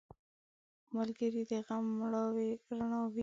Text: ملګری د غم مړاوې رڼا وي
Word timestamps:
ملګری 0.95 1.43
د 1.51 1.53
غم 1.67 1.85
مړاوې 1.99 2.49
رڼا 2.69 3.01
وي 3.13 3.19